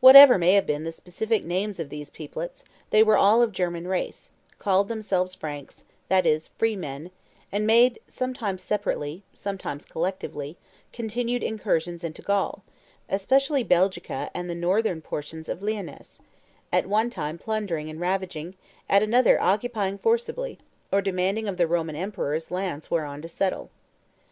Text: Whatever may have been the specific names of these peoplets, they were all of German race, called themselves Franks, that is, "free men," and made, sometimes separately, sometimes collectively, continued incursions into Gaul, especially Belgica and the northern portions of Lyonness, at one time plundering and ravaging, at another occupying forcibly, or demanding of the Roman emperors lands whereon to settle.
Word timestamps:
Whatever 0.00 0.38
may 0.38 0.54
have 0.54 0.66
been 0.66 0.82
the 0.82 0.90
specific 0.90 1.44
names 1.44 1.78
of 1.78 1.88
these 1.88 2.10
peoplets, 2.10 2.64
they 2.90 3.00
were 3.00 3.16
all 3.16 3.42
of 3.42 3.52
German 3.52 3.86
race, 3.86 4.28
called 4.58 4.88
themselves 4.88 5.36
Franks, 5.36 5.84
that 6.08 6.26
is, 6.26 6.48
"free 6.48 6.74
men," 6.74 7.12
and 7.52 7.64
made, 7.64 8.00
sometimes 8.08 8.60
separately, 8.60 9.22
sometimes 9.32 9.84
collectively, 9.84 10.56
continued 10.92 11.44
incursions 11.44 12.02
into 12.02 12.22
Gaul, 12.22 12.64
especially 13.08 13.62
Belgica 13.64 14.30
and 14.34 14.50
the 14.50 14.56
northern 14.56 15.00
portions 15.00 15.48
of 15.48 15.60
Lyonness, 15.62 16.20
at 16.72 16.88
one 16.88 17.08
time 17.08 17.38
plundering 17.38 17.88
and 17.88 18.00
ravaging, 18.00 18.56
at 18.90 19.04
another 19.04 19.40
occupying 19.40 19.96
forcibly, 19.96 20.58
or 20.92 21.00
demanding 21.00 21.46
of 21.46 21.56
the 21.56 21.68
Roman 21.68 21.94
emperors 21.94 22.50
lands 22.50 22.90
whereon 22.90 23.22
to 23.22 23.28
settle. 23.28 23.70